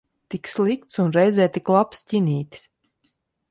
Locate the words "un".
1.03-1.13